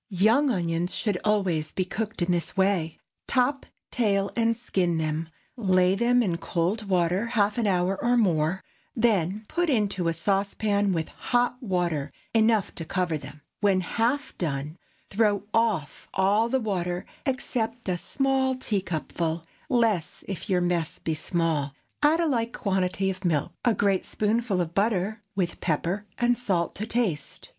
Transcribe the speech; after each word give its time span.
✠ 0.01 0.03
Young 0.09 0.49
onions 0.49 0.95
should 0.95 1.19
always 1.23 1.71
be 1.71 1.85
cooked 1.85 2.23
in 2.23 2.31
this 2.31 2.57
way. 2.57 2.97
Top, 3.27 3.67
tail, 3.91 4.31
and 4.35 4.57
skin 4.57 4.97
them, 4.97 5.29
lay 5.55 5.93
them 5.93 6.23
in 6.23 6.37
cold 6.39 6.89
water 6.89 7.27
half 7.27 7.59
an 7.59 7.67
hour 7.67 8.03
or 8.03 8.17
more, 8.17 8.63
then 8.95 9.45
put 9.47 9.69
into 9.69 10.07
a 10.07 10.13
saucepan 10.15 10.91
with 10.91 11.09
hot 11.09 11.61
water 11.61 12.11
enough 12.33 12.73
to 12.73 12.83
cover 12.83 13.15
them. 13.15 13.41
When 13.59 13.81
half 13.81 14.35
done, 14.39 14.79
throw 15.11 15.43
off 15.53 16.07
all 16.15 16.49
the 16.49 16.59
water, 16.59 17.05
except 17.27 17.87
a 17.87 17.95
small 17.95 18.55
teacupful—less, 18.55 20.23
if 20.27 20.49
your 20.49 20.61
mess 20.61 20.97
be 20.97 21.13
small; 21.13 21.75
add 22.01 22.19
a 22.19 22.25
like 22.25 22.53
quantity 22.53 23.11
of 23.11 23.23
milk, 23.23 23.53
a 23.63 23.75
great 23.75 24.07
spoonful 24.07 24.61
of 24.61 24.73
butter, 24.73 25.21
with 25.35 25.59
pepper 25.61 26.07
and 26.17 26.39
salt 26.39 26.73
to 26.77 26.87
taste. 26.87 27.49